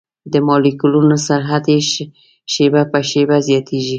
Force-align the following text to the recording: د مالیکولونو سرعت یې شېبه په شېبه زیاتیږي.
د 0.31 0.33
مالیکولونو 0.47 1.15
سرعت 1.27 1.65
یې 1.73 1.79
شېبه 2.53 2.81
په 2.91 2.99
شېبه 3.09 3.37
زیاتیږي. 3.47 3.89